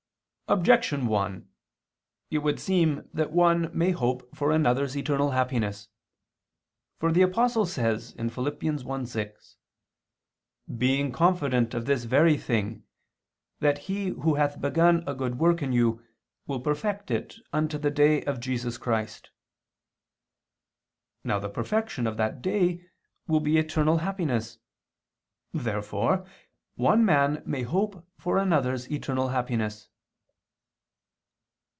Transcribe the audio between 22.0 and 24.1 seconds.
of that day will be eternal